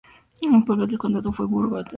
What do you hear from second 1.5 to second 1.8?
burgo real de